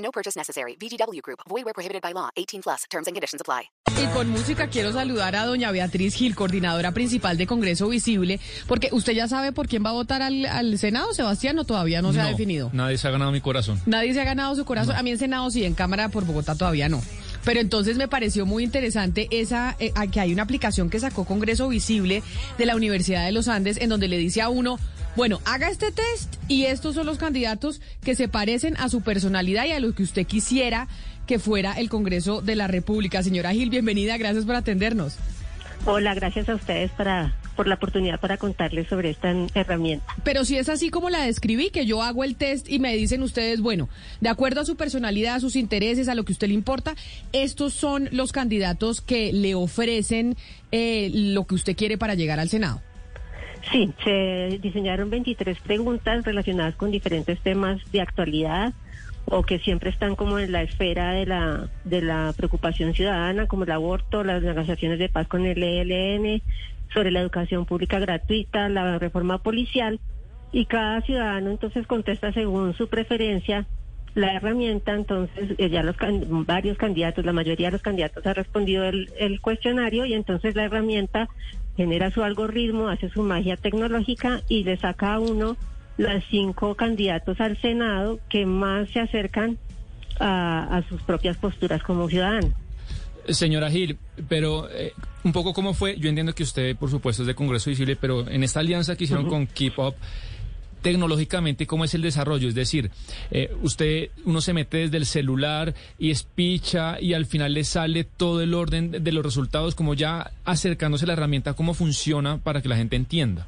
[0.00, 0.76] No purchase necessary.
[0.76, 1.40] VGW Group.
[1.48, 2.30] Void where prohibited by law.
[2.36, 2.84] 18 plus.
[2.90, 3.70] Terms and conditions apply.
[4.00, 8.88] Y con música quiero saludar a doña Beatriz Gil, coordinadora principal de Congreso Visible, porque
[8.92, 12.12] usted ya sabe por quién va a votar al, al Senado, Sebastián, o todavía no
[12.12, 12.70] se ha definido.
[12.72, 13.80] Nadie se ha ganado mi corazón.
[13.86, 14.96] Nadie se ha ganado su corazón.
[14.96, 17.02] A mí en Senado sí, en Cámara por Bogotá todavía no.
[17.44, 21.68] Pero entonces me pareció muy interesante esa eh, que hay una aplicación que sacó Congreso
[21.68, 22.22] Visible
[22.58, 24.78] de la Universidad de los Andes en donde le dice a uno,
[25.16, 29.66] bueno, haga este test y estos son los candidatos que se parecen a su personalidad
[29.66, 30.88] y a lo que usted quisiera
[31.26, 33.22] que fuera el Congreso de la República.
[33.22, 35.16] Señora Gil, bienvenida, gracias por atendernos.
[35.86, 40.06] Hola, gracias a ustedes para, por la oportunidad para contarles sobre esta herramienta.
[40.24, 43.22] Pero si es así como la describí, que yo hago el test y me dicen
[43.22, 43.90] ustedes, bueno,
[44.22, 46.94] de acuerdo a su personalidad, a sus intereses, a lo que a usted le importa,
[47.34, 50.36] estos son los candidatos que le ofrecen
[50.72, 52.80] eh, lo que usted quiere para llegar al Senado.
[53.70, 58.72] Sí, se diseñaron 23 preguntas relacionadas con diferentes temas de actualidad
[59.26, 63.64] o que siempre están como en la esfera de la, de la preocupación ciudadana, como
[63.64, 66.40] el aborto, las negociaciones de paz con el ELN,
[66.92, 70.00] sobre la educación pública gratuita, la reforma policial,
[70.52, 73.66] y cada ciudadano entonces contesta según su preferencia
[74.14, 75.96] la herramienta, entonces eh, ya los
[76.46, 80.64] varios candidatos, la mayoría de los candidatos ha respondido el, el cuestionario y entonces la
[80.64, 81.28] herramienta
[81.76, 85.56] genera su algoritmo, hace su magia tecnológica y le saca a uno
[85.96, 89.58] los cinco candidatos al Senado que más se acercan
[90.18, 92.48] a, a sus propias posturas como ciudadano.
[93.34, 94.92] Señora Gil, pero eh,
[95.24, 98.28] un poco cómo fue, yo entiendo que usted por supuesto es de Congreso Visible, pero
[98.28, 99.94] en esta alianza que hicieron con Keep Up,
[100.82, 102.90] tecnológicamente cómo es el desarrollo, es decir,
[103.30, 108.04] eh, usted uno se mete desde el celular y espicha y al final le sale
[108.04, 112.62] todo el orden de los resultados, como ya acercándose a la herramienta, cómo funciona para
[112.62, 113.46] que la gente entienda.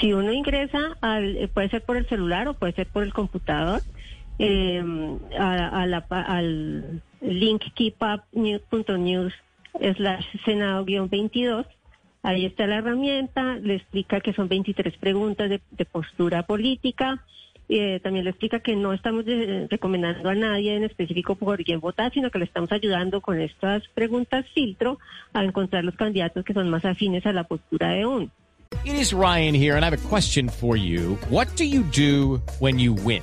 [0.00, 3.12] Si uno ingresa, al, eh, puede ser por el celular o puede ser por el
[3.12, 3.82] computador,
[4.38, 4.82] eh,
[5.38, 9.32] a, la, al link keepup.news
[9.96, 11.66] slash senado-22,
[12.22, 17.24] Ahí está la herramienta, le explica que son 23 preguntas de, postura política.
[17.68, 19.24] Eh, también le explica que no estamos
[19.70, 23.86] recomendando a nadie en específico por quién votar, sino que le estamos ayudando con estas
[23.88, 24.98] preguntas filtro
[25.32, 28.30] a encontrar los candidatos que son más afines a la postura de uno.
[28.84, 31.18] It is Ryan here, and I have a question for you.
[31.30, 33.22] What do you do when you win?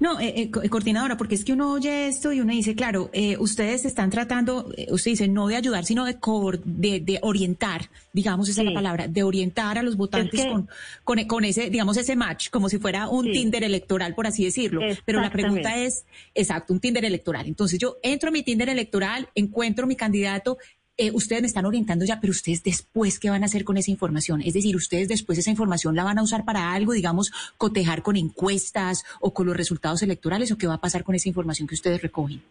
[0.00, 3.10] No, eh, eh, eh, coordinadora, porque es que uno oye esto y uno dice, claro,
[3.12, 6.16] eh, ustedes están tratando, eh, usted dice, no de ayudar, sino de,
[6.64, 10.68] de, de orientar, digamos, esa es la palabra, de orientar a los votantes con,
[11.04, 14.80] con, con, ese, digamos, ese match, como si fuera un Tinder electoral, por así decirlo.
[15.04, 17.46] Pero la pregunta es, exacto, un Tinder electoral.
[17.46, 20.58] Entonces yo entro a mi Tinder electoral, encuentro mi candidato,
[20.96, 23.90] eh, ustedes me están orientando ya, pero ustedes después, ¿qué van a hacer con esa
[23.90, 24.40] información?
[24.42, 28.16] Es decir, ustedes después esa información la van a usar para algo, digamos, cotejar con
[28.16, 31.74] encuestas o con los resultados electorales, o qué va a pasar con esa información que
[31.74, 32.42] ustedes recogen?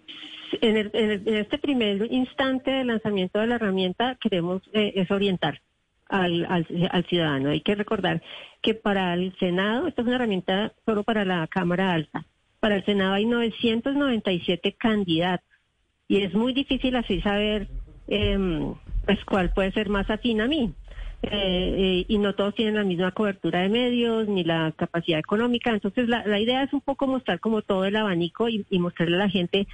[0.61, 0.77] En,
[1.25, 5.61] este primer instante de lanzamiento de la herramienta queremos eh, es orientar
[6.09, 7.49] al, al, ciudadano.
[7.49, 8.21] Hay que recordar
[8.61, 12.25] que para el Senado, esta es una herramienta solo para la Cámara Alta,
[12.59, 15.47] para el Senado hay 997 candidatos
[16.07, 17.67] y es muy difícil así saber
[18.13, 18.73] eh,
[19.05, 20.73] pues cuál puede ser más afín a mí.
[21.23, 25.71] Eh, eh, y no todos tienen la misma cobertura de medios ni la capacidad económica.
[25.71, 29.19] Entonces la, la idea es un poco mostrar como todo el abanico y, mostrarle a
[29.19, 29.65] la gente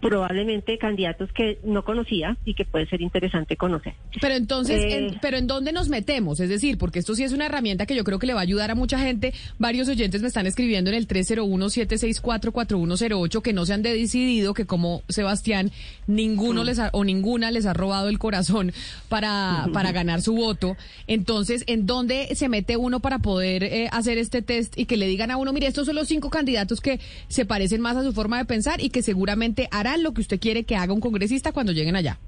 [0.00, 3.94] probablemente candidatos que no conocía y que puede ser interesante conocer.
[4.20, 6.40] Pero entonces, Eh, en- ¿pero en dónde nos metemos?
[6.40, 8.42] Es decir, porque esto sí es una herramienta que yo creo que le va a
[8.42, 9.32] ayudar a mucha gente.
[9.58, 15.02] Varios oyentes me están escribiendo en el 301-764-4108 que no se han decidido, que como
[15.08, 15.70] Sebastián,
[16.06, 18.72] ninguno les ha- o ninguna les ha robado el corazón
[19.08, 20.76] para, para ganar su voto.
[21.06, 25.06] Entonces, ¿en dónde se mete uno para poder eh, hacer este test y que le
[25.06, 28.12] digan a uno, mire, estos son los cinco candidatos que se parecen más a su
[28.12, 31.52] forma de pensar y que seguramente harán lo que usted quiere que haga un congresista
[31.52, 32.18] cuando lleguen allá?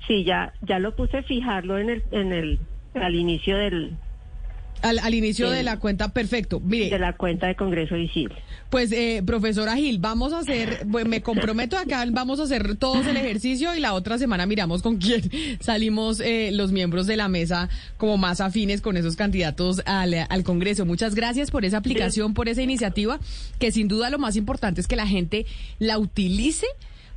[0.08, 2.58] Sí, ya, ya lo puse fijarlo en el, en el,
[2.94, 3.98] al inicio del,
[4.82, 5.56] Al, al inicio Sí.
[5.56, 6.60] de la cuenta, perfecto.
[6.60, 8.36] Mire, de la cuenta de Congreso Visible.
[8.70, 13.16] Pues, eh, profesora Gil, vamos a hacer, me comprometo acá, vamos a hacer todos el
[13.16, 15.22] ejercicio y la otra semana miramos con quién
[15.60, 20.42] salimos eh, los miembros de la mesa como más afines con esos candidatos al, al
[20.44, 20.84] Congreso.
[20.84, 23.18] Muchas gracias por esa aplicación, por esa iniciativa,
[23.58, 25.46] que sin duda lo más importante es que la gente
[25.78, 26.66] la utilice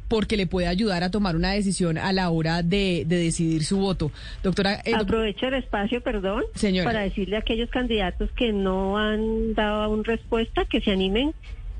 [0.09, 3.77] porque le puede ayudar a tomar una decisión a la hora de, de decidir su
[3.77, 4.11] voto.
[4.43, 6.89] Doctora, eh, Aprovecho el espacio, perdón, Señora.
[6.89, 11.33] para decirle a aquellos candidatos que no han dado aún respuesta que se animen,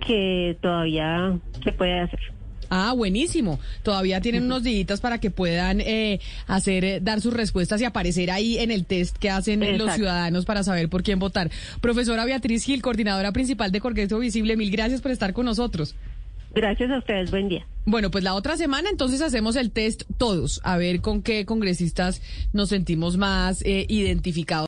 [0.06, 2.20] que todavía se puede hacer.
[2.70, 3.60] Ah, buenísimo.
[3.84, 8.30] Todavía tienen unos días para que puedan eh, hacer, eh, dar sus respuestas y aparecer
[8.30, 11.50] ahí en el test que hacen los ciudadanos para saber por quién votar.
[11.82, 15.96] Profesora Beatriz Gil, coordinadora principal de Congreso Visible, mil gracias por estar con nosotros.
[16.52, 17.66] Gracias a ustedes, buen día.
[17.86, 22.22] Bueno, pues la otra semana entonces hacemos el test todos, a ver con qué congresistas
[22.54, 24.68] nos sentimos más eh, identificados.